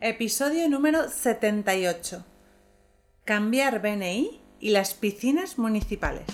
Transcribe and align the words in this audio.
Episodio 0.00 0.68
número 0.68 1.10
78. 1.10 2.24
Cambiar 3.24 3.82
BNI 3.82 4.40
y 4.60 4.70
las 4.70 4.94
piscinas 4.94 5.58
municipales. 5.58 6.24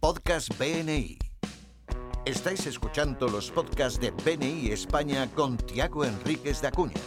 Podcast 0.00 0.50
BNI. 0.58 1.18
Estáis 2.26 2.66
escuchando 2.66 3.28
los 3.28 3.50
podcasts 3.50 3.98
de 3.98 4.10
BNI 4.10 4.70
España 4.70 5.30
con 5.34 5.56
Tiago 5.56 6.04
Enríquez 6.04 6.60
de 6.60 6.68
Acuña, 6.68 7.00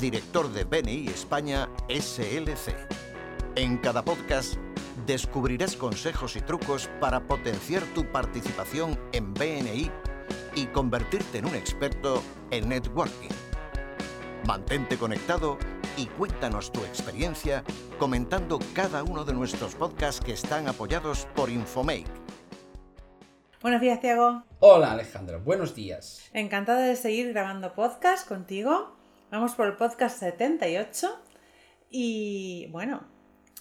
director 0.00 0.48
de 0.52 0.62
BNI 0.62 1.08
España 1.08 1.68
SLC. 1.88 2.72
En 3.56 3.78
cada 3.78 4.04
podcast 4.04 4.54
descubrirás 5.04 5.74
consejos 5.74 6.36
y 6.36 6.40
trucos 6.40 6.88
para 7.00 7.26
potenciar 7.26 7.82
tu 7.96 8.04
participación 8.12 8.96
en 9.12 9.34
BNI 9.34 9.90
y 10.54 10.66
convertirte 10.66 11.38
en 11.38 11.46
un 11.46 11.56
experto 11.56 12.22
en 12.52 12.68
networking. 12.68 13.51
Mantente 14.46 14.98
conectado 14.98 15.56
y 15.96 16.06
cuéntanos 16.06 16.72
tu 16.72 16.80
experiencia 16.80 17.62
comentando 17.98 18.58
cada 18.74 19.04
uno 19.04 19.24
de 19.24 19.32
nuestros 19.32 19.76
podcasts 19.76 20.20
que 20.20 20.32
están 20.32 20.66
apoyados 20.66 21.28
por 21.36 21.48
Infomake. 21.48 22.10
Buenos 23.60 23.80
días, 23.80 24.00
Tiago. 24.00 24.42
Hola 24.58 24.92
Alejandra, 24.92 25.38
buenos 25.38 25.76
días. 25.76 26.28
Encantada 26.32 26.80
de 26.80 26.96
seguir 26.96 27.32
grabando 27.32 27.72
podcast 27.72 28.26
contigo. 28.26 28.96
Vamos 29.30 29.54
por 29.54 29.68
el 29.68 29.74
podcast 29.74 30.18
78. 30.18 31.08
Y 31.88 32.66
bueno, 32.72 33.04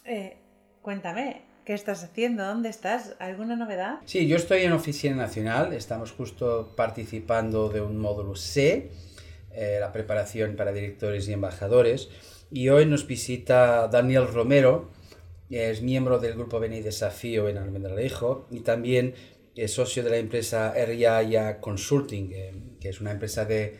eh, 0.05 0.39
cuéntame, 0.81 1.43
¿qué 1.63 1.75
estás 1.75 2.03
haciendo? 2.03 2.43
¿Dónde 2.43 2.69
estás? 2.69 3.15
¿Alguna 3.19 3.55
novedad? 3.55 3.99
Sí, 4.05 4.27
yo 4.27 4.35
estoy 4.35 4.63
en 4.63 4.71
Oficina 4.71 5.15
Nacional, 5.15 5.73
estamos 5.73 6.11
justo 6.11 6.73
participando 6.75 7.69
de 7.69 7.81
un 7.81 7.99
módulo 7.99 8.35
C, 8.35 8.89
eh, 9.55 9.77
la 9.79 9.91
preparación 9.91 10.55
para 10.55 10.71
directores 10.73 11.27
y 11.27 11.33
embajadores, 11.33 12.09
y 12.51 12.69
hoy 12.69 12.85
nos 12.85 13.07
visita 13.07 13.87
Daniel 13.87 14.27
Romero, 14.27 14.91
que 15.49 15.69
es 15.69 15.81
miembro 15.81 16.19
del 16.19 16.33
grupo 16.33 16.59
BNI 16.59 16.81
Desafío 16.81 17.49
en 17.49 17.57
Almendralejo 17.57 18.47
y 18.51 18.61
también 18.61 19.15
es 19.55 19.73
socio 19.73 20.01
de 20.03 20.09
la 20.09 20.17
empresa 20.17 20.73
RIA 20.73 21.59
Consulting, 21.59 22.31
eh, 22.33 22.53
que 22.79 22.89
es 22.89 23.01
una 23.01 23.11
empresa 23.11 23.43
de, 23.45 23.75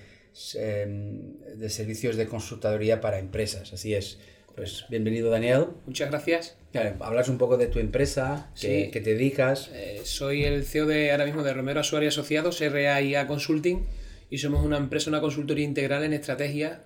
eh, 0.55 1.19
de 1.55 1.69
servicios 1.69 2.15
de 2.17 2.27
consultoría 2.27 2.99
para 3.01 3.19
empresas. 3.19 3.71
Así 3.73 3.93
es. 3.93 4.19
Pues 4.55 4.85
bienvenido 4.89 5.29
Daniel. 5.29 5.67
Muchas 5.85 6.09
gracias. 6.09 6.57
Claro, 6.73 6.95
hablas 6.99 7.29
un 7.29 7.37
poco 7.37 7.57
de 7.57 7.67
tu 7.67 7.79
empresa, 7.79 8.51
que, 8.59 8.85
Sí. 8.85 8.91
que 8.91 8.99
te 8.99 9.11
dedicas. 9.11 9.69
Eh, 9.73 10.01
soy 10.03 10.43
el 10.43 10.65
CEO 10.65 10.85
de 10.87 11.11
ahora 11.11 11.25
mismo 11.25 11.41
de 11.43 11.53
Romero 11.53 11.79
Asuario 11.79 12.09
Asociados, 12.09 12.59
RAIA 12.59 13.27
Consulting, 13.27 13.85
y 14.31 14.39
somos 14.39 14.65
una 14.65 14.77
empresa, 14.77 15.11
una 15.11 15.21
consultoría 15.21 15.65
integral 15.65 16.03
en 16.03 16.13
estrategias 16.13 16.79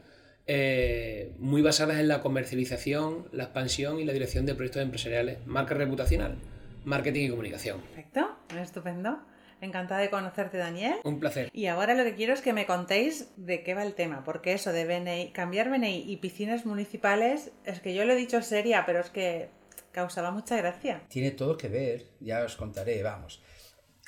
eh, 0.47 1.33
muy 1.39 1.61
basadas 1.61 1.99
en 1.99 2.07
la 2.07 2.21
comercialización, 2.21 3.29
la 3.31 3.43
expansión 3.43 3.99
y 3.99 4.03
la 4.03 4.13
dirección 4.13 4.45
de 4.45 4.55
proyectos 4.55 4.81
empresariales, 4.81 5.45
marca 5.45 5.75
reputacional, 5.75 6.37
marketing 6.83 7.25
y 7.25 7.29
comunicación. 7.29 7.81
Perfecto, 7.81 8.35
estupendo. 8.59 9.19
Encantada 9.61 10.01
de 10.01 10.09
conocerte, 10.09 10.57
Daniel. 10.57 10.95
Un 11.03 11.19
placer. 11.19 11.49
Y 11.53 11.67
ahora 11.67 11.95
lo 11.95 12.03
que 12.03 12.15
quiero 12.15 12.33
es 12.33 12.41
que 12.41 12.51
me 12.51 12.65
contéis 12.65 13.29
de 13.37 13.63
qué 13.63 13.73
va 13.73 13.83
el 13.83 13.93
tema, 13.93 14.23
porque 14.23 14.53
eso 14.53 14.73
de 14.73 14.85
BNI, 14.85 15.31
cambiar 15.31 15.69
BNI 15.69 16.03
y 16.11 16.17
piscinas 16.17 16.65
municipales, 16.65 17.51
es 17.63 17.79
que 17.79 17.95
yo 17.95 18.05
lo 18.05 18.13
he 18.13 18.15
dicho 18.15 18.41
seria, 18.41 18.85
pero 18.85 18.99
es 18.99 19.09
que 19.09 19.49
causaba 19.91 20.31
mucha 20.31 20.57
gracia. 20.57 21.03
Tiene 21.07 21.31
todo 21.31 21.57
que 21.57 21.69
ver, 21.69 22.05
ya 22.19 22.43
os 22.43 22.55
contaré, 22.55 23.01
vamos. 23.01 23.41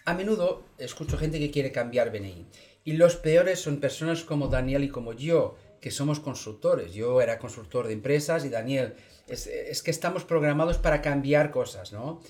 A 0.05 0.13
menudo 0.13 0.65
escucho 0.77 1.17
gente 1.17 1.39
que 1.39 1.49
quiere 1.49 1.71
cambiar 1.71 2.11
BNI. 2.11 2.45
Y 2.87 2.93
los 2.93 3.17
peores 3.17 3.59
son 3.59 3.81
personas 3.81 4.23
como 4.23 4.47
Daniel 4.47 4.85
y 4.85 4.87
como 4.87 5.11
yo, 5.11 5.57
que 5.81 5.91
somos 5.91 6.21
consultores. 6.21 6.93
Yo 6.93 7.19
era 7.19 7.37
consultor 7.37 7.85
de 7.85 7.91
empresas 7.91 8.45
y 8.45 8.49
Daniel, 8.49 8.93
es, 9.27 9.45
es 9.45 9.83
que 9.83 9.91
estamos 9.91 10.23
programados 10.23 10.77
para 10.77 11.01
cambiar 11.01 11.51
cosas, 11.51 11.91
¿no? 11.91 12.21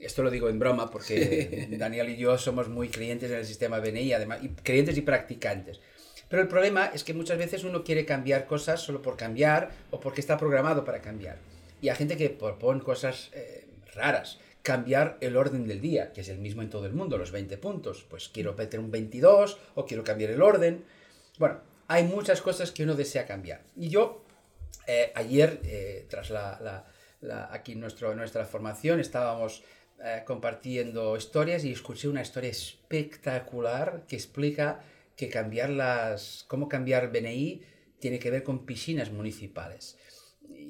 Esto 0.00 0.24
lo 0.24 0.32
digo 0.32 0.48
en 0.48 0.58
broma 0.58 0.90
porque 0.90 1.68
Daniel 1.78 2.08
y 2.08 2.16
yo 2.16 2.36
somos 2.36 2.68
muy 2.68 2.88
creyentes 2.88 3.30
en 3.30 3.36
el 3.36 3.46
sistema 3.46 3.78
BNI, 3.78 4.12
además, 4.14 4.40
y 4.42 4.48
creyentes 4.48 4.98
y 4.98 5.02
practicantes. 5.02 5.78
Pero 6.28 6.42
el 6.42 6.48
problema 6.48 6.86
es 6.86 7.04
que 7.04 7.14
muchas 7.14 7.38
veces 7.38 7.62
uno 7.62 7.84
quiere 7.84 8.04
cambiar 8.04 8.48
cosas 8.48 8.80
solo 8.80 9.02
por 9.02 9.16
cambiar 9.16 9.70
o 9.92 10.00
porque 10.00 10.20
está 10.20 10.36
programado 10.36 10.84
para 10.84 11.00
cambiar. 11.00 11.38
Y 11.80 11.90
hay 11.90 11.94
gente 11.96 12.16
que 12.16 12.28
propone 12.28 12.82
cosas 12.82 13.30
eh, 13.34 13.68
raras. 13.94 14.40
Cambiar 14.62 15.18
el 15.20 15.36
orden 15.36 15.66
del 15.66 15.80
día, 15.80 16.12
que 16.12 16.20
es 16.20 16.28
el 16.28 16.38
mismo 16.38 16.62
en 16.62 16.70
todo 16.70 16.86
el 16.86 16.92
mundo, 16.92 17.18
los 17.18 17.32
20 17.32 17.58
puntos. 17.58 18.04
Pues 18.08 18.28
quiero 18.28 18.54
meter 18.54 18.78
un 18.80 18.90
22 18.90 19.58
o 19.74 19.84
quiero 19.86 20.04
cambiar 20.04 20.30
el 20.30 20.40
orden. 20.42 20.84
Bueno, 21.38 21.60
hay 21.88 22.04
muchas 22.04 22.40
cosas 22.40 22.70
que 22.70 22.84
uno 22.84 22.94
desea 22.94 23.26
cambiar. 23.26 23.62
Y 23.76 23.88
yo, 23.88 24.24
eh, 24.86 25.10
ayer, 25.16 25.60
eh, 25.64 26.06
tras 26.08 26.30
la, 26.30 26.60
la- 26.62 26.86
la- 27.20 27.48
aquí 27.52 27.74
nuestro, 27.74 28.14
nuestra 28.14 28.44
formación, 28.44 29.00
estábamos 29.00 29.64
eh, 30.04 30.22
compartiendo 30.26 31.16
historias 31.16 31.64
y 31.64 31.72
escuché 31.72 32.08
una 32.08 32.22
historia 32.22 32.50
espectacular 32.50 34.04
que 34.08 34.16
explica 34.16 34.80
que 35.16 35.28
cambiar 35.28 35.70
las, 35.70 36.44
cómo 36.48 36.68
cambiar 36.68 37.10
BNI 37.12 37.62
tiene 38.00 38.18
que 38.18 38.30
ver 38.30 38.42
con 38.42 38.64
piscinas 38.66 39.10
municipales. 39.12 39.96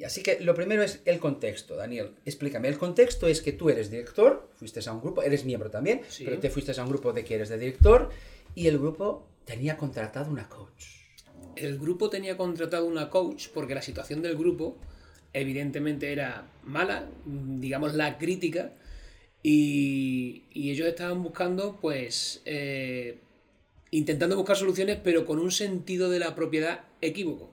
Así 0.05 0.23
que 0.23 0.41
lo 0.41 0.55
primero 0.55 0.83
es 0.83 1.01
el 1.05 1.21
contexto, 1.21 1.77
Daniel. 1.77 2.11
Explícame. 2.25 2.69
El 2.69 2.77
contexto 2.79 3.29
es 3.29 3.41
que 3.41 3.53
tú 3.53 3.71
eres 3.71 3.91
director, 3.91 4.51
fuiste 4.57 4.81
a 4.89 4.93
un 4.93 5.01
grupo, 5.01 5.23
eres 5.23 5.45
miembro 5.45 5.71
también, 5.71 6.01
Sí. 6.09 6.25
pero 6.25 6.39
te 6.41 6.51
fuiste 6.51 6.73
a 6.79 6.83
un 6.83 6.89
grupo 6.91 7.13
de 7.13 7.25
que 7.25 7.37
eres 7.37 7.49
de 7.51 7.59
director 7.59 8.11
y 8.55 8.67
el 8.67 8.79
grupo 8.79 9.29
tenía 9.45 9.77
contratado 9.77 10.31
una 10.31 10.49
coach. 10.49 10.87
El 11.55 11.79
grupo 11.79 12.11
tenía 12.11 12.37
contratado 12.37 12.87
una 12.87 13.11
coach 13.11 13.49
porque 13.55 13.75
la 13.75 13.83
situación 13.83 14.23
del 14.23 14.37
grupo 14.37 14.77
evidentemente 15.33 16.13
era 16.13 16.49
mala, 16.65 17.09
digamos 17.25 17.95
la 17.95 18.19
crítica, 18.19 18.73
y, 19.43 20.45
y 20.53 20.71
ellos 20.71 20.87
estaban 20.87 21.23
buscando, 21.23 21.79
pues, 21.81 22.43
eh, 22.45 23.19
intentando 23.91 24.37
buscar 24.37 24.57
soluciones, 24.57 24.99
pero 25.03 25.27
con 25.27 25.39
un 25.39 25.51
sentido 25.51 26.11
de 26.11 26.19
la 26.21 26.35
propiedad 26.35 26.85
equívoco. 27.01 27.51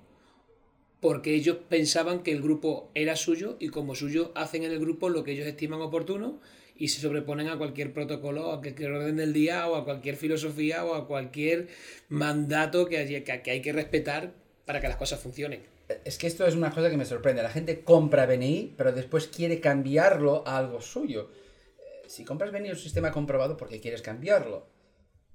Porque 1.01 1.33
ellos 1.33 1.57
pensaban 1.69 2.23
que 2.23 2.31
el 2.31 2.41
grupo 2.41 2.91
era 2.93 3.15
suyo 3.15 3.55
y 3.59 3.69
como 3.69 3.95
suyo 3.95 4.31
hacen 4.35 4.63
en 4.63 4.71
el 4.71 4.79
grupo 4.79 5.09
lo 5.09 5.23
que 5.23 5.31
ellos 5.31 5.47
estiman 5.47 5.81
oportuno 5.81 6.39
y 6.75 6.89
se 6.89 7.01
sobreponen 7.01 7.47
a 7.49 7.57
cualquier 7.57 7.93
protocolo, 7.93 8.51
a 8.51 8.61
cualquier 8.61 8.91
orden 8.91 9.17
del 9.17 9.33
día 9.33 9.67
o 9.67 9.75
a 9.75 9.85
cualquier 9.85 10.15
filosofía 10.15 10.85
o 10.85 10.95
a 10.95 11.07
cualquier 11.07 11.67
mandato 12.09 12.85
que 12.87 12.97
hay 12.97 13.23
que, 13.23 13.41
que 13.41 13.51
hay 13.51 13.61
que 13.61 13.73
respetar 13.73 14.33
para 14.65 14.79
que 14.81 14.87
las 14.87 14.97
cosas 14.97 15.19
funcionen. 15.19 15.63
Es 16.05 16.17
que 16.17 16.27
esto 16.27 16.45
es 16.45 16.55
una 16.55 16.69
cosa 16.71 16.89
que 16.89 16.97
me 16.97 17.05
sorprende. 17.05 17.41
La 17.41 17.49
gente 17.49 17.81
compra 17.83 18.25
BNI, 18.25 18.75
pero 18.77 18.91
después 18.91 19.27
quiere 19.27 19.59
cambiarlo 19.59 20.47
a 20.47 20.57
algo 20.57 20.81
suyo. 20.81 21.31
Eh, 21.79 22.07
Si 22.07 22.23
compras 22.23 22.51
BNI 22.51 22.69
es 22.69 22.75
un 22.77 22.83
sistema 22.83 23.11
comprobado 23.11 23.57
porque 23.57 23.79
quieres 23.79 24.01
cambiarlo. 24.01 24.67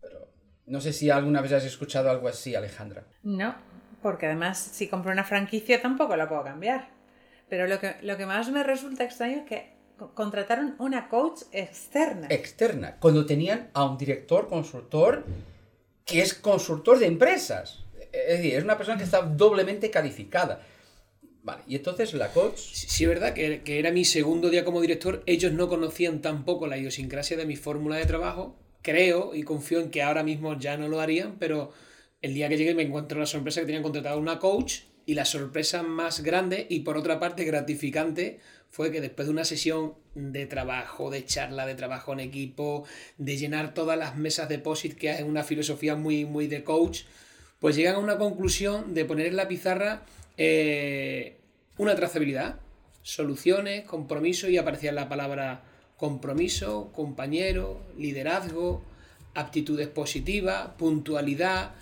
Pero 0.01 0.29
no 0.67 0.81
sé 0.81 0.93
si 0.93 1.11
alguna 1.11 1.41
vez 1.43 1.53
has 1.53 1.65
escuchado 1.65 2.09
algo 2.09 2.29
así, 2.29 2.55
Alejandra. 2.55 3.07
No, 3.25 3.57
porque 4.05 4.27
además 4.27 4.59
si 4.59 4.87
compro 4.87 5.11
una 5.13 5.25
franquicia 5.25 5.81
tampoco 5.81 6.15
la 6.15 6.29
puedo 6.29 6.45
cambiar. 6.45 6.91
Pero 7.49 7.67
lo 7.67 7.81
que, 7.81 7.97
lo 8.03 8.19
que 8.19 8.27
más 8.27 8.51
me 8.51 8.63
resulta 8.63 9.03
extraño 9.03 9.39
es 9.39 9.45
que 9.45 9.73
co- 9.97 10.15
contrataron 10.15 10.75
una 10.79 11.09
coach 11.09 11.45
externa. 11.53 12.27
Externa, 12.29 12.97
cuando 13.01 13.25
tenían 13.25 13.71
a 13.73 13.85
un 13.87 13.97
director 13.97 14.47
consultor 14.47 15.25
que 16.05 16.21
es 16.21 16.35
consultor 16.35 16.99
de 16.99 17.07
empresas. 17.07 17.83
Es 18.13 18.37
decir, 18.37 18.55
es 18.57 18.63
una 18.63 18.77
persona 18.77 18.99
que 18.99 19.05
está 19.05 19.23
doblemente 19.23 19.91
calificada. 19.91 20.61
Vale, 21.43 21.63
y 21.67 21.77
entonces 21.77 22.13
la 22.13 22.29
coach... 22.29 22.59
Sí, 22.59 22.87
sí 22.89 23.05
es 23.05 23.09
verdad 23.09 23.33
que, 23.33 23.63
que 23.63 23.79
era 23.79 23.91
mi 23.91 24.05
segundo 24.05 24.51
día 24.51 24.67
como 24.67 24.83
director, 24.83 25.23
ellos 25.25 25.53
no 25.53 25.69
conocían 25.71 26.21
tampoco 26.21 26.67
la 26.67 26.77
idiosincrasia 26.77 27.39
de 27.39 27.47
mi 27.47 27.57
fórmula 27.57 27.97
de 27.97 28.05
trabajo, 28.05 28.55
creo 28.83 29.35
y 29.35 29.45
confío 29.45 29.81
en 29.81 29.91
que 29.91 30.03
ahora 30.03 30.23
mismo 30.23 30.59
ya 30.59 30.77
no 30.77 30.89
lo 30.89 31.01
harían, 31.01 31.37
pero 31.39 31.73
el 32.25 32.33
día 32.33 32.49
que 32.49 32.57
llegué 32.57 32.75
me 32.75 32.85
encuentro 32.85 33.21
la 33.21 33.27
sorpresa 33.27 33.61
que 33.61 33.67
tenían 33.67 33.83
contratado 33.83 34.19
una 34.19 34.39
coach 34.39 34.79
y 35.05 35.13
la 35.13 35.27
sorpresa 35.27 35.83
más 35.83 36.23
grande 36.23 36.67
y 36.71 36.81
por 36.81 36.97
otra 36.97 37.21
parte 37.21 37.45
gratificante 37.45 38.41
fue 38.71 38.91
que 38.91 39.03
después 39.03 39.29
de 39.29 39.33
una 39.33 39.45
sesión 39.45 39.93
de 40.15 40.47
trabajo, 40.47 41.11
de 41.11 41.27
charla, 41.27 41.67
de 41.67 41.75
trabajo 41.75 42.15
en 42.15 42.21
equipo, 42.21 42.87
de 43.19 43.37
llenar 43.37 43.75
todas 43.75 43.99
las 43.99 44.17
mesas 44.17 44.49
de 44.49 44.59
POSIT 44.59 44.95
que 44.95 45.11
es 45.11 45.23
una 45.23 45.43
filosofía 45.43 45.97
muy, 45.97 46.25
muy 46.25 46.47
de 46.47 46.65
coach, 46.65 47.03
pues 47.61 47.77
llegan 47.77 47.97
a 47.97 47.99
una 47.99 48.17
conclusión 48.17 48.95
de 48.95 49.05
poner 49.05 49.27
en 49.27 49.37
la 49.37 49.47
pizarra 49.47 50.07
eh, 50.39 51.37
una 51.77 51.95
trazabilidad, 51.95 52.59
soluciones, 53.03 53.85
compromiso 53.85 54.49
y 54.49 54.57
aparecía 54.57 54.93
la 54.93 55.11
palabra 55.11 55.63
compromiso, 55.99 56.91
compañero, 56.95 57.83
liderazgo, 57.99 58.83
aptitudes 59.35 59.89
positivas, 59.89 60.69
puntualidad, 60.79 61.75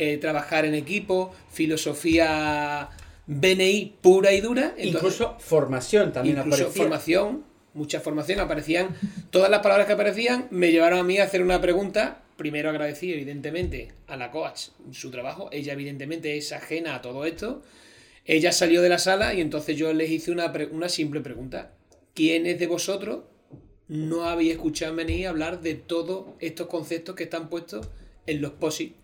eh, 0.00 0.16
trabajar 0.18 0.64
en 0.64 0.74
equipo, 0.74 1.32
filosofía 1.52 2.88
BNI 3.26 3.98
pura 4.00 4.32
y 4.32 4.40
dura. 4.40 4.74
Entonces, 4.76 4.94
incluso 4.94 5.36
formación 5.38 6.12
también 6.12 6.38
incluso 6.38 6.62
aparecía. 6.62 6.82
formación 6.82 7.50
mucha 7.74 8.00
formación, 8.00 8.40
aparecían, 8.40 8.96
todas 9.30 9.50
las 9.50 9.60
palabras 9.60 9.86
que 9.86 9.92
aparecían 9.92 10.48
me 10.50 10.72
llevaron 10.72 10.98
a 10.98 11.02
mí 11.02 11.18
a 11.18 11.24
hacer 11.24 11.42
una 11.42 11.60
pregunta. 11.60 12.22
Primero 12.36 12.70
agradecí, 12.70 13.12
evidentemente, 13.12 13.92
a 14.06 14.16
la 14.16 14.30
coach 14.30 14.68
su 14.92 15.10
trabajo. 15.10 15.48
Ella, 15.52 15.74
evidentemente, 15.74 16.36
es 16.36 16.52
ajena 16.52 16.96
a 16.96 17.02
todo 17.02 17.24
esto. 17.24 17.62
Ella 18.24 18.52
salió 18.52 18.82
de 18.82 18.88
la 18.88 18.98
sala 18.98 19.34
y 19.34 19.40
entonces 19.40 19.76
yo 19.76 19.92
les 19.92 20.10
hice 20.10 20.30
una, 20.30 20.52
una 20.72 20.88
simple 20.88 21.20
pregunta. 21.20 21.72
¿Quiénes 22.14 22.58
de 22.58 22.66
vosotros 22.66 23.24
no 23.88 24.24
habéis 24.24 24.52
escuchado 24.52 24.94
venir 24.94 25.26
hablar 25.26 25.60
de 25.60 25.74
todos 25.74 26.26
estos 26.38 26.66
conceptos 26.68 27.14
que 27.14 27.24
están 27.24 27.48
puestos 27.48 27.88
en 28.26 28.40
los 28.40 28.52
POSI? 28.52 28.94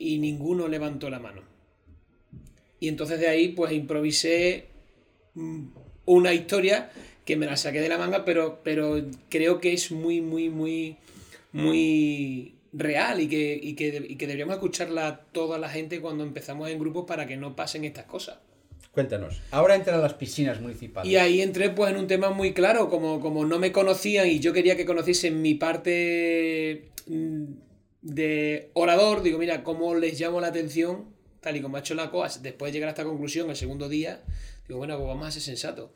Y 0.00 0.18
ninguno 0.18 0.66
levantó 0.66 1.08
la 1.10 1.20
mano. 1.20 1.42
Y 2.80 2.88
entonces 2.88 3.20
de 3.20 3.28
ahí, 3.28 3.48
pues 3.48 3.72
improvisé 3.72 4.66
mm, 5.34 5.66
una 6.06 6.32
historia 6.32 6.90
que 7.24 7.36
me 7.36 7.46
la 7.46 7.56
saqué 7.56 7.80
de 7.80 7.88
la 7.88 7.98
manga, 7.98 8.24
pero, 8.24 8.60
pero 8.64 9.00
creo 9.28 9.60
que 9.60 9.72
es 9.72 9.92
muy, 9.92 10.20
muy, 10.20 10.48
muy, 10.48 10.96
muy 11.52 12.54
real 12.72 13.20
y 13.20 13.28
que, 13.28 13.60
y 13.62 13.74
que, 13.74 14.04
y 14.08 14.16
que 14.16 14.26
deberíamos 14.26 14.54
escucharla 14.54 15.20
toda 15.30 15.58
la 15.58 15.68
gente 15.68 16.00
cuando 16.00 16.24
empezamos 16.24 16.68
en 16.70 16.78
grupos 16.78 17.04
para 17.06 17.26
que 17.26 17.36
no 17.36 17.54
pasen 17.54 17.84
estas 17.84 18.06
cosas. 18.06 18.38
Cuéntanos. 18.92 19.40
Ahora 19.52 19.76
entran 19.76 20.00
a 20.00 20.02
las 20.02 20.14
piscinas 20.14 20.60
municipales. 20.60 21.10
Y 21.10 21.16
ahí 21.16 21.40
entré 21.42 21.70
pues 21.70 21.92
en 21.92 21.98
un 21.98 22.06
tema 22.08 22.30
muy 22.30 22.52
claro, 22.52 22.88
como, 22.88 23.20
como 23.20 23.44
no 23.44 23.58
me 23.58 23.70
conocían 23.70 24.26
y 24.26 24.40
yo 24.40 24.52
quería 24.52 24.76
que 24.76 24.84
conociesen 24.84 25.40
mi 25.40 25.54
parte 25.54 26.88
mm, 27.06 27.44
de 28.02 28.70
orador, 28.74 29.22
digo, 29.22 29.38
mira, 29.38 29.62
¿cómo 29.62 29.94
les 29.94 30.18
llamo 30.18 30.40
la 30.40 30.48
atención? 30.48 31.06
Tal 31.40 31.56
y 31.56 31.62
como 31.62 31.76
ha 31.76 31.80
hecho 31.80 31.94
la 31.94 32.10
COAS, 32.10 32.42
después 32.42 32.70
de 32.70 32.78
llegar 32.78 32.88
a 32.88 32.92
esta 32.92 33.04
conclusión 33.04 33.48
el 33.50 33.56
segundo 33.56 33.88
día, 33.88 34.22
digo, 34.68 34.78
bueno, 34.78 34.96
pues 34.96 35.08
vamos 35.08 35.26
a 35.26 35.30
ser 35.30 35.42
sensatos 35.42 35.90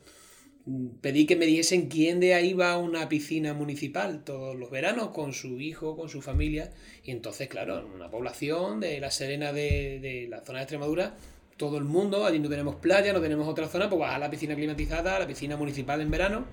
pedí 1.01 1.25
que 1.27 1.35
me 1.35 1.45
dijesen 1.45 1.87
quién 1.89 2.19
de 2.19 2.33
ahí 2.33 2.53
va 2.53 2.73
a 2.73 2.77
una 2.77 3.07
piscina 3.07 3.53
municipal 3.53 4.23
todos 4.23 4.55
los 4.55 4.71
veranos 4.71 5.09
con 5.09 5.33
su 5.33 5.59
hijo, 5.61 5.95
con 5.95 6.09
su 6.09 6.21
familia. 6.21 6.71
Y 7.03 7.11
entonces, 7.11 7.47
claro, 7.47 7.79
en 7.79 7.85
una 7.85 8.09
población 8.09 8.79
de 8.79 8.99
La 8.99 9.11
Serena 9.11 9.53
de, 9.53 10.27
la 10.29 10.41
zona 10.41 10.59
de 10.59 10.63
Extremadura, 10.63 11.15
todo 11.57 11.77
el 11.77 11.83
mundo, 11.83 12.25
allí 12.25 12.39
no 12.39 12.49
tenemos 12.49 12.75
playa, 12.75 13.13
no 13.13 13.21
tenemos 13.21 13.47
otra 13.47 13.67
zona, 13.67 13.89
pues 13.89 13.99
vas 13.99 14.15
a 14.15 14.19
la 14.19 14.29
piscina 14.29 14.55
climatizada, 14.55 15.15
a 15.15 15.19
la 15.19 15.27
piscina 15.27 15.55
municipal 15.55 16.01
en 16.01 16.09
verano. 16.09 16.45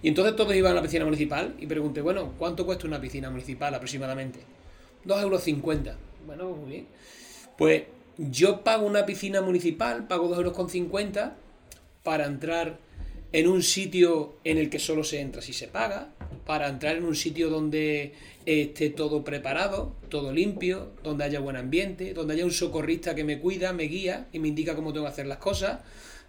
Y 0.00 0.08
entonces 0.08 0.36
todos 0.36 0.54
iban 0.54 0.72
a 0.72 0.76
la 0.76 0.82
piscina 0.82 1.04
municipal 1.04 1.56
y 1.58 1.66
pregunté, 1.66 2.00
bueno, 2.00 2.34
¿cuánto 2.38 2.64
cuesta 2.64 2.86
una 2.86 3.00
piscina 3.00 3.30
municipal 3.30 3.74
aproximadamente? 3.74 4.40
2,50 5.06 5.22
euros. 5.22 5.44
Bueno, 6.26 6.48
pues 6.48 6.60
muy 6.60 6.70
bien. 6.70 6.86
Pues 7.56 7.82
yo 8.18 8.62
pago 8.62 8.86
una 8.86 9.06
piscina 9.06 9.40
municipal, 9.42 10.06
pago 10.06 10.28
2,50 10.34 11.16
euros 11.16 11.32
para 12.02 12.26
entrar 12.26 12.78
en 13.32 13.48
un 13.48 13.62
sitio 13.62 14.36
en 14.44 14.58
el 14.58 14.70
que 14.70 14.78
solo 14.78 15.04
se 15.04 15.20
entra 15.20 15.42
si 15.42 15.52
se 15.52 15.68
paga, 15.68 16.10
para 16.46 16.68
entrar 16.68 16.96
en 16.96 17.04
un 17.04 17.16
sitio 17.16 17.50
donde 17.50 18.14
esté 18.46 18.90
todo 18.90 19.24
preparado, 19.24 19.92
todo 20.08 20.32
limpio, 20.32 20.92
donde 21.02 21.24
haya 21.24 21.40
buen 21.40 21.56
ambiente, 21.56 22.14
donde 22.14 22.34
haya 22.34 22.44
un 22.44 22.52
socorrista 22.52 23.14
que 23.14 23.24
me 23.24 23.40
cuida, 23.40 23.72
me 23.72 23.84
guía 23.84 24.28
y 24.32 24.38
me 24.38 24.48
indica 24.48 24.76
cómo 24.76 24.92
tengo 24.92 25.06
que 25.06 25.12
hacer 25.12 25.26
las 25.26 25.38
cosas, 25.38 25.80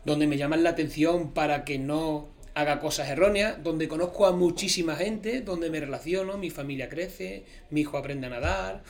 donde 0.05 0.25
me 0.25 0.37
llaman 0.37 0.63
la 0.63 0.71
atención 0.71 1.33
para 1.33 1.63
que 1.63 1.77
no 1.77 2.29
haga 2.57 2.79
cosas 2.79 3.07
erróneas, 3.07 3.63
donde 3.63 3.87
conozco 3.87 4.25
a 4.25 4.31
muchísima 4.31 4.95
gente, 4.95 5.41
donde 5.41 5.69
me 5.69 5.79
relaciono, 5.79 6.39
mi 6.39 6.49
familia 6.49 6.89
crece, 6.89 7.43
mi 7.69 7.81
hijo 7.81 7.99
aprende 7.99 8.25
a 8.25 8.31
nadar, 8.31 8.81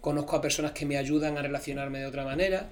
conozco 0.00 0.36
a 0.36 0.40
personas 0.40 0.70
que 0.70 0.86
me 0.86 0.96
ayudan 0.96 1.36
a 1.36 1.42
relacionarme 1.42 1.98
de 1.98 2.06
otra 2.06 2.24
manera 2.24 2.68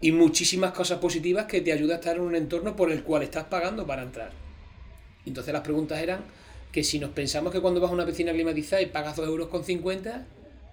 y 0.00 0.12
muchísimas 0.12 0.72
cosas 0.72 0.98
positivas 0.98 1.44
que 1.44 1.60
te 1.60 1.72
ayuda 1.72 1.96
a 1.96 1.98
estar 1.98 2.16
en 2.16 2.22
un 2.22 2.34
entorno 2.34 2.74
por 2.74 2.90
el 2.90 3.02
cual 3.02 3.22
estás 3.22 3.44
pagando 3.44 3.86
para 3.86 4.02
entrar. 4.02 4.30
Entonces 5.26 5.52
las 5.52 5.62
preguntas 5.62 6.00
eran 6.00 6.20
que 6.72 6.82
si 6.82 6.98
nos 6.98 7.10
pensamos 7.10 7.52
que 7.52 7.60
cuando 7.60 7.78
vas 7.78 7.90
a 7.90 7.94
una 7.94 8.06
piscina 8.06 8.32
climatizada 8.32 8.80
y 8.80 8.86
pagas 8.86 9.18
2,50 9.18 9.26
euros, 9.26 9.48
con 9.48 9.62
50, 9.62 10.26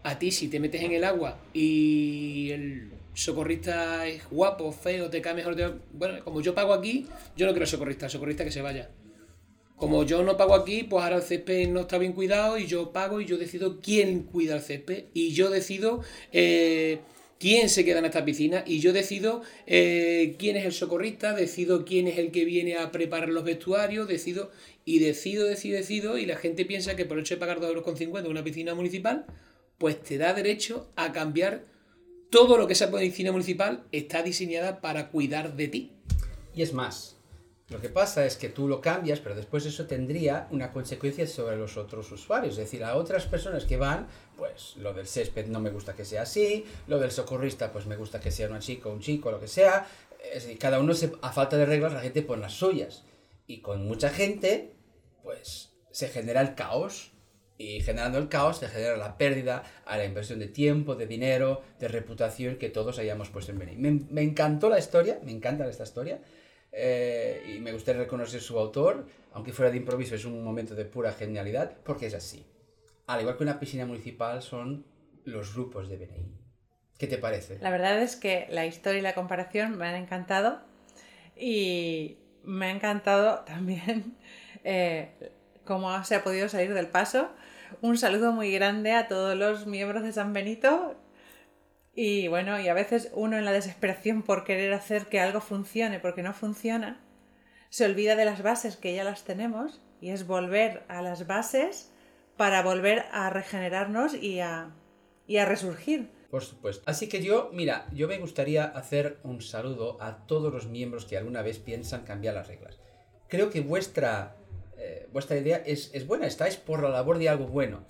a 0.03 0.19
ti 0.19 0.31
si 0.31 0.47
te 0.47 0.59
metes 0.59 0.81
en 0.81 0.91
el 0.91 1.03
agua 1.03 1.39
y 1.53 2.51
el 2.51 2.91
socorrista 3.13 4.07
es 4.07 4.27
guapo, 4.29 4.71
feo, 4.71 5.09
te 5.09 5.21
cae 5.21 5.33
mejor, 5.33 5.81
bueno, 5.93 6.23
como 6.23 6.41
yo 6.41 6.53
pago 6.53 6.73
aquí, 6.73 7.07
yo 7.37 7.45
no 7.45 7.53
quiero 7.53 7.65
socorrista, 7.65 8.09
socorrista 8.09 8.43
que 8.43 8.51
se 8.51 8.61
vaya. 8.61 8.89
Como 9.77 10.03
yo 10.03 10.23
no 10.23 10.37
pago 10.37 10.55
aquí, 10.55 10.83
pues 10.83 11.03
ahora 11.03 11.17
el 11.17 11.23
césped 11.23 11.67
no 11.69 11.81
está 11.81 11.97
bien 11.97 12.13
cuidado 12.13 12.57
y 12.57 12.67
yo 12.67 12.91
pago 12.91 13.19
y 13.19 13.25
yo 13.25 13.37
decido 13.37 13.79
quién 13.81 14.23
cuida 14.23 14.55
el 14.55 14.61
césped 14.61 15.05
y 15.13 15.33
yo 15.33 15.49
decido... 15.49 16.01
Eh, 16.31 16.99
quién 17.43 17.67
se 17.67 17.83
queda 17.83 17.99
en 17.99 18.05
esta 18.05 18.23
piscina 18.23 18.63
y 18.65 18.79
yo 18.79 18.93
decido 18.93 19.41
eh, 19.67 20.35
quién 20.39 20.55
es 20.55 20.63
el 20.63 20.71
socorrista, 20.71 21.33
decido 21.33 21.83
quién 21.83 22.07
es 22.07 22.17
el 22.17 22.31
que 22.31 22.45
viene 22.45 22.77
a 22.77 22.89
preparar 22.89 23.27
los 23.27 23.43
vestuarios, 23.43 24.07
decido 24.07 24.49
y 24.85 24.99
decido, 24.99 25.45
decido, 25.45 25.75
decido 25.75 26.17
y 26.17 26.25
la 26.25 26.37
gente 26.37 26.63
piensa 26.63 26.95
que 26.95 27.03
por 27.03 27.17
el 27.17 27.25
hecho 27.25 27.35
de 27.35 27.41
pagar 27.41 27.59
2,50 27.59 28.01
euros 28.01 28.23
en 28.23 28.31
una 28.31 28.45
piscina 28.45 28.75
municipal, 28.75 29.25
pues 29.83 30.01
te 30.01 30.17
da 30.17 30.33
derecho 30.33 30.87
a 30.95 31.11
cambiar 31.11 31.65
todo 32.29 32.55
lo 32.55 32.67
que 32.67 32.71
esa 32.71 32.89
piscina 32.89 33.33
municipal 33.33 33.83
está 33.91 34.23
diseñada 34.23 34.79
para 34.79 35.09
cuidar 35.09 35.57
de 35.57 35.67
ti. 35.67 35.91
Y 36.55 36.61
es 36.61 36.71
más, 36.71 37.17
lo 37.67 37.81
que 37.81 37.89
pasa 37.89 38.25
es 38.25 38.37
que 38.37 38.47
tú 38.47 38.69
lo 38.69 38.79
cambias, 38.79 39.19
pero 39.19 39.35
después 39.35 39.65
eso 39.65 39.85
tendría 39.85 40.47
una 40.51 40.71
consecuencia 40.71 41.27
sobre 41.27 41.57
los 41.57 41.75
otros 41.75 42.09
usuarios. 42.13 42.53
Es 42.53 42.59
decir, 42.59 42.81
a 42.85 42.95
otras 42.95 43.25
personas 43.25 43.65
que 43.65 43.75
van, 43.75 44.07
pues 44.37 44.77
lo 44.77 44.93
del 44.93 45.05
césped 45.05 45.47
no 45.47 45.59
me 45.59 45.69
gusta 45.69 45.95
que 45.95 46.05
sea 46.05 46.21
así, 46.21 46.63
lo 46.87 46.97
del 46.97 47.11
socorrista 47.11 47.73
pues 47.73 47.85
me 47.85 47.97
gusta 47.97 48.21
que 48.21 48.31
sea 48.31 48.47
una 48.47 48.59
chica 48.59 48.87
un 48.87 49.01
chico, 49.01 49.31
lo 49.31 49.41
que 49.41 49.49
sea. 49.49 49.85
Es 50.33 50.43
decir, 50.43 50.57
cada 50.59 50.79
uno, 50.79 50.93
se, 50.93 51.11
a 51.21 51.33
falta 51.33 51.57
de 51.57 51.65
reglas, 51.65 51.91
la 51.91 51.99
gente 51.99 52.21
pone 52.21 52.43
las 52.43 52.53
suyas. 52.53 53.03
Y 53.47 53.59
con 53.59 53.85
mucha 53.85 54.11
gente, 54.11 54.77
pues 55.23 55.73
se 55.91 56.07
genera 56.07 56.39
el 56.39 56.55
caos. 56.55 57.12
Y 57.57 57.81
generando 57.81 58.17
el 58.17 58.29
caos 58.29 58.57
se 58.57 58.67
genera 58.67 58.97
la 58.97 59.17
pérdida 59.17 59.63
a 59.85 59.97
la 59.97 60.05
inversión 60.05 60.39
de 60.39 60.47
tiempo, 60.47 60.95
de 60.95 61.05
dinero, 61.05 61.61
de 61.79 61.87
reputación 61.87 62.57
que 62.57 62.69
todos 62.69 62.99
hayamos 62.99 63.29
puesto 63.29 63.51
en 63.51 63.59
venir. 63.59 63.77
Me, 63.77 63.91
me 64.09 64.21
encantó 64.21 64.69
la 64.69 64.79
historia, 64.79 65.19
me 65.23 65.31
encanta 65.31 65.67
esta 65.67 65.83
historia. 65.83 66.19
Eh, 66.75 67.53
y 67.55 67.59
me 67.59 67.71
gustaría 67.71 68.01
reconocer 68.01 68.41
su 68.41 68.57
autor, 68.57 69.05
aunque 69.33 69.53
fuera 69.53 69.71
de 69.71 69.77
improviso, 69.77 70.15
es 70.15 70.25
un 70.25 70.43
momento 70.43 70.73
de 70.73 70.85
pura 70.85 71.13
genialidad, 71.13 71.77
porque 71.83 72.07
es 72.07 72.15
así. 72.15 72.45
Al 73.05 73.21
igual 73.21 73.37
que 73.37 73.43
una 73.43 73.59
piscina 73.59 73.85
municipal, 73.85 74.41
son 74.41 74.85
los 75.23 75.53
grupos 75.53 75.87
de 75.87 75.97
BNI. 75.97 76.43
¿Qué 76.97 77.07
te 77.07 77.17
parece? 77.17 77.59
La 77.59 77.69
verdad 77.69 78.01
es 78.01 78.15
que 78.15 78.47
la 78.49 78.65
historia 78.65 78.99
y 78.99 79.03
la 79.03 79.13
comparación 79.13 79.77
me 79.77 79.87
han 79.87 79.95
encantado 79.95 80.61
y 81.37 82.17
me 82.43 82.67
ha 82.67 82.71
encantado 82.71 83.39
también 83.45 84.17
eh, 84.63 85.11
cómo 85.65 86.03
se 86.03 86.15
ha 86.15 86.23
podido 86.23 86.49
salir 86.49 86.73
del 86.73 86.87
paso. 86.87 87.29
Un 87.81 87.97
saludo 87.97 88.31
muy 88.31 88.51
grande 88.51 88.93
a 88.93 89.07
todos 89.07 89.35
los 89.35 89.65
miembros 89.65 90.03
de 90.03 90.11
San 90.11 90.33
Benito 90.33 90.95
y 91.95 92.27
bueno, 92.27 92.59
y 92.59 92.67
a 92.67 92.73
veces 92.73 93.11
uno 93.13 93.37
en 93.37 93.45
la 93.45 93.51
desesperación 93.51 94.23
por 94.23 94.43
querer 94.43 94.73
hacer 94.73 95.05
que 95.05 95.19
algo 95.19 95.41
funcione 95.41 95.99
porque 95.99 96.23
no 96.23 96.33
funciona, 96.33 96.99
se 97.69 97.85
olvida 97.85 98.15
de 98.15 98.25
las 98.25 98.41
bases 98.41 98.77
que 98.77 98.95
ya 98.95 99.03
las 99.03 99.23
tenemos 99.23 99.81
y 100.01 100.09
es 100.09 100.25
volver 100.25 100.83
a 100.87 101.01
las 101.01 101.27
bases 101.27 101.91
para 102.35 102.63
volver 102.63 103.05
a 103.11 103.29
regenerarnos 103.29 104.15
y 104.15 104.39
a, 104.39 104.71
y 105.27 105.37
a 105.37 105.45
resurgir. 105.45 106.09
Por 106.31 106.43
supuesto. 106.43 106.83
Así 106.87 107.07
que 107.07 107.21
yo, 107.21 107.51
mira, 107.53 107.85
yo 107.93 108.07
me 108.07 108.17
gustaría 108.17 108.65
hacer 108.65 109.19
un 109.23 109.39
saludo 109.41 110.01
a 110.01 110.25
todos 110.25 110.51
los 110.51 110.65
miembros 110.65 111.05
que 111.05 111.15
alguna 111.15 111.43
vez 111.43 111.59
piensan 111.59 112.05
cambiar 112.05 112.33
las 112.33 112.47
reglas. 112.47 112.79
Creo 113.27 113.51
que 113.51 113.61
vuestra, 113.61 114.35
vuestra 115.13 115.37
idea 115.37 115.57
es, 115.65 115.91
es 115.93 116.05
buena, 116.05 116.27
estáis 116.27 116.57
por 116.57 116.83
la 116.83 116.89
labor 116.89 117.17
de 117.19 117.29
algo 117.29 117.47
bueno. 117.47 117.87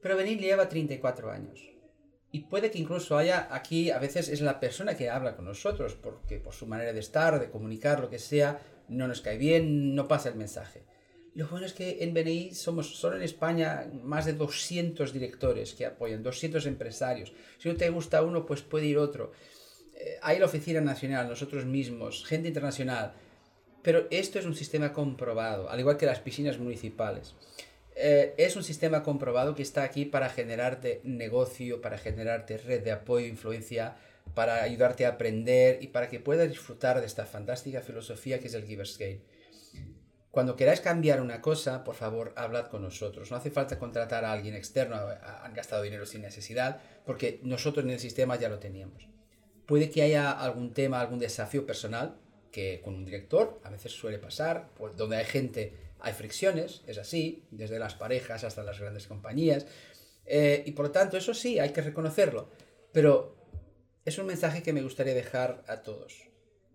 Pero 0.00 0.16
venir 0.16 0.38
lleva 0.38 0.68
34 0.68 1.30
años 1.32 1.68
y 2.30 2.40
puede 2.40 2.70
que 2.70 2.78
incluso 2.78 3.16
haya 3.16 3.48
aquí, 3.50 3.90
a 3.90 3.98
veces 3.98 4.28
es 4.28 4.40
la 4.40 4.60
persona 4.60 4.96
que 4.96 5.08
habla 5.08 5.34
con 5.34 5.46
nosotros, 5.46 5.94
porque 5.94 6.38
por 6.38 6.52
su 6.52 6.66
manera 6.66 6.92
de 6.92 7.00
estar, 7.00 7.40
de 7.40 7.50
comunicar, 7.50 8.00
lo 8.00 8.10
que 8.10 8.18
sea, 8.18 8.60
no 8.88 9.08
nos 9.08 9.22
cae 9.22 9.38
bien, 9.38 9.94
no 9.94 10.08
pasa 10.08 10.28
el 10.28 10.34
mensaje. 10.34 10.84
Lo 11.34 11.46
bueno 11.46 11.66
es 11.66 11.72
que 11.72 12.02
en 12.02 12.12
BNI 12.14 12.54
somos, 12.54 12.96
solo 12.96 13.16
en 13.16 13.22
España, 13.22 13.90
más 14.02 14.26
de 14.26 14.32
200 14.32 15.12
directores 15.12 15.74
que 15.74 15.86
apoyan, 15.86 16.22
200 16.22 16.66
empresarios. 16.66 17.32
Si 17.58 17.68
no 17.68 17.76
te 17.76 17.88
gusta 17.90 18.22
uno, 18.22 18.44
pues 18.44 18.60
puede 18.60 18.86
ir 18.86 18.98
otro. 18.98 19.32
Eh, 19.94 20.18
hay 20.20 20.38
la 20.38 20.46
Oficina 20.46 20.80
Nacional, 20.80 21.28
nosotros 21.28 21.64
mismos, 21.64 22.24
gente 22.26 22.48
internacional. 22.48 23.14
Pero 23.82 24.06
esto 24.10 24.38
es 24.38 24.46
un 24.46 24.54
sistema 24.54 24.92
comprobado, 24.92 25.70
al 25.70 25.80
igual 25.80 25.96
que 25.96 26.06
las 26.06 26.20
piscinas 26.20 26.58
municipales. 26.58 27.34
Eh, 27.94 28.34
es 28.38 28.54
un 28.54 28.62
sistema 28.62 29.02
comprobado 29.02 29.54
que 29.54 29.62
está 29.62 29.82
aquí 29.82 30.04
para 30.04 30.28
generarte 30.28 31.00
negocio, 31.04 31.80
para 31.80 31.98
generarte 31.98 32.58
red 32.58 32.84
de 32.84 32.92
apoyo, 32.92 33.26
influencia, 33.26 33.96
para 34.34 34.62
ayudarte 34.62 35.04
a 35.04 35.10
aprender 35.10 35.82
y 35.82 35.88
para 35.88 36.08
que 36.08 36.20
puedas 36.20 36.48
disfrutar 36.48 37.00
de 37.00 37.06
esta 37.06 37.26
fantástica 37.26 37.80
filosofía 37.80 38.38
que 38.38 38.46
es 38.46 38.54
el 38.54 38.64
Giver's 38.64 38.98
Gate. 38.98 39.22
Cuando 40.30 40.54
queráis 40.54 40.80
cambiar 40.80 41.20
una 41.20 41.40
cosa, 41.40 41.82
por 41.82 41.96
favor, 41.96 42.32
hablad 42.36 42.66
con 42.66 42.82
nosotros. 42.82 43.30
No 43.30 43.36
hace 43.36 43.50
falta 43.50 43.78
contratar 43.78 44.24
a 44.24 44.32
alguien 44.32 44.54
externo, 44.54 44.96
han 44.96 45.54
gastado 45.54 45.82
dinero 45.82 46.06
sin 46.06 46.22
necesidad, 46.22 46.80
porque 47.04 47.40
nosotros 47.42 47.84
en 47.84 47.90
el 47.90 47.98
sistema 47.98 48.36
ya 48.36 48.48
lo 48.48 48.60
teníamos. 48.60 49.08
Puede 49.66 49.90
que 49.90 50.02
haya 50.02 50.30
algún 50.30 50.72
tema, 50.72 51.00
algún 51.00 51.18
desafío 51.18 51.66
personal, 51.66 52.16
que 52.50 52.80
con 52.82 52.94
un 52.94 53.04
director 53.04 53.60
a 53.64 53.70
veces 53.70 53.92
suele 53.92 54.18
pasar, 54.18 54.70
pues 54.76 54.96
donde 54.96 55.16
hay 55.16 55.24
gente 55.24 55.88
hay 56.00 56.12
fricciones, 56.12 56.82
es 56.86 56.98
así, 56.98 57.44
desde 57.50 57.78
las 57.78 57.94
parejas 57.94 58.44
hasta 58.44 58.62
las 58.62 58.78
grandes 58.78 59.06
compañías, 59.06 59.66
eh, 60.26 60.62
y 60.66 60.72
por 60.72 60.86
lo 60.86 60.90
tanto 60.92 61.16
eso 61.16 61.34
sí, 61.34 61.58
hay 61.58 61.70
que 61.70 61.80
reconocerlo, 61.80 62.50
pero 62.92 63.36
es 64.04 64.18
un 64.18 64.26
mensaje 64.26 64.62
que 64.62 64.72
me 64.72 64.82
gustaría 64.82 65.14
dejar 65.14 65.64
a 65.66 65.82
todos. 65.82 66.28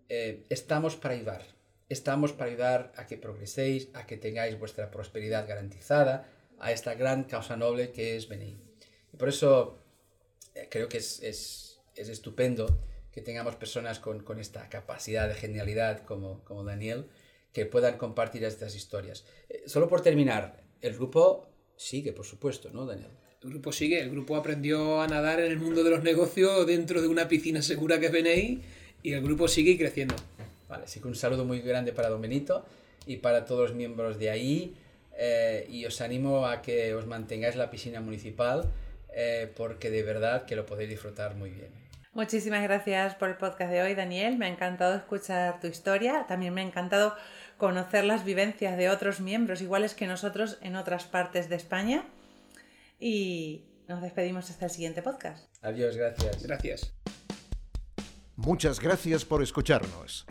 Eh, 0.08 0.44
estamos 0.50 0.96
para 0.96 1.14
ayudar, 1.14 1.42
estamos 1.88 2.32
para 2.32 2.50
ayudar 2.50 2.92
a 2.96 3.06
que 3.06 3.16
progreséis, 3.16 3.88
a 3.94 4.06
que 4.06 4.16
tengáis 4.16 4.58
vuestra 4.58 4.90
prosperidad 4.90 5.48
garantizada, 5.48 6.28
a 6.58 6.72
esta 6.72 6.94
gran 6.94 7.24
causa 7.24 7.56
noble 7.56 7.90
que 7.92 8.16
es 8.16 8.28
venir. 8.28 8.58
Y 9.12 9.16
por 9.16 9.28
eso 9.28 9.78
eh, 10.54 10.68
creo 10.70 10.88
que 10.88 10.98
es, 10.98 11.22
es, 11.22 11.80
es, 11.94 12.08
estupendo 12.08 12.78
que 13.14 13.20
tengamos 13.20 13.54
personas 13.54 14.00
con, 14.00 14.24
con, 14.24 14.40
esta 14.40 14.68
capacidad 14.68 15.28
de 15.28 15.34
genialidad 15.34 16.02
como, 16.02 16.42
como 16.42 16.64
Daniel, 16.64 17.06
que 17.52 17.64
puedan 17.64 17.96
compartir 17.96 18.42
estas 18.42 18.74
historias. 18.74 19.24
Eh, 19.48 19.62
solo 19.66 19.88
por 19.88 20.00
terminar, 20.00 20.64
el 20.80 20.94
grupo 20.94 21.46
sigue, 21.76 22.12
por 22.12 22.26
supuesto, 22.26 22.70
¿no, 22.72 22.84
Daniel? 22.84 23.10
El 23.42 23.50
grupo 23.50 23.70
sigue, 23.70 24.00
el 24.00 24.10
grupo 24.10 24.36
aprendió 24.36 25.00
a 25.00 25.06
nadar 25.06 25.38
en 25.38 25.52
el 25.52 25.58
mundo 25.58 25.84
de 25.84 25.90
los 25.90 26.02
negocios 26.02 26.66
dentro 26.66 27.00
de 27.00 27.08
una 27.08 27.28
piscina 27.28 27.62
segura 27.62 28.00
que 28.00 28.06
es 28.06 28.12
BNI 28.12 28.60
y 29.02 29.12
el 29.12 29.22
grupo 29.22 29.46
sigue 29.46 29.78
creciendo. 29.78 30.16
Vale, 30.68 30.84
así 30.84 30.98
que 30.98 31.06
un 31.06 31.14
saludo 31.14 31.44
muy 31.44 31.60
grande 31.60 31.92
para 31.92 32.08
Don 32.08 32.20
Benito 32.20 32.64
y 33.06 33.18
para 33.18 33.44
todos 33.44 33.68
los 33.68 33.76
miembros 33.76 34.18
de 34.18 34.30
ahí 34.30 34.74
eh, 35.16 35.68
y 35.70 35.84
os 35.84 36.00
animo 36.00 36.46
a 36.46 36.62
que 36.62 36.94
os 36.94 37.06
mantengáis 37.06 37.54
la 37.54 37.70
piscina 37.70 38.00
municipal 38.00 38.72
eh, 39.14 39.52
porque 39.54 39.90
de 39.90 40.02
verdad 40.02 40.46
que 40.46 40.56
lo 40.56 40.66
podéis 40.66 40.90
disfrutar 40.90 41.36
muy 41.36 41.50
bien. 41.50 41.84
Muchísimas 42.14 42.62
gracias 42.62 43.16
por 43.16 43.28
el 43.28 43.36
podcast 43.36 43.72
de 43.72 43.82
hoy, 43.82 43.96
Daniel. 43.96 44.38
Me 44.38 44.46
ha 44.46 44.48
encantado 44.48 44.94
escuchar 44.94 45.58
tu 45.58 45.66
historia. 45.66 46.26
También 46.28 46.54
me 46.54 46.60
ha 46.60 46.64
encantado 46.64 47.16
conocer 47.58 48.04
las 48.04 48.24
vivencias 48.24 48.76
de 48.78 48.88
otros 48.88 49.18
miembros 49.18 49.60
iguales 49.60 49.94
que 49.94 50.06
nosotros 50.06 50.58
en 50.60 50.76
otras 50.76 51.04
partes 51.06 51.48
de 51.48 51.56
España. 51.56 52.04
Y 53.00 53.64
nos 53.88 54.00
despedimos 54.00 54.48
hasta 54.48 54.66
el 54.66 54.70
siguiente 54.70 55.02
podcast. 55.02 55.44
Adiós, 55.60 55.96
gracias. 55.96 56.40
Gracias. 56.44 56.94
Muchas 58.36 58.78
gracias 58.78 59.24
por 59.24 59.42
escucharnos. 59.42 60.24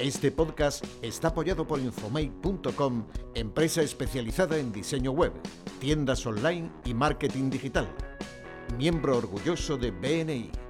Este 0.00 0.32
podcast 0.32 0.84
está 1.00 1.28
apoyado 1.28 1.64
por 1.64 1.78
Infomate.com, 1.78 3.06
empresa 3.36 3.82
especializada 3.82 4.58
en 4.58 4.72
diseño 4.72 5.12
web, 5.12 5.32
tiendas 5.78 6.26
online 6.26 6.72
y 6.84 6.92
marketing 6.92 7.50
digital. 7.50 7.88
Miembro 8.76 9.16
orgulloso 9.16 9.76
de 9.76 9.92
BNI. 9.92 10.69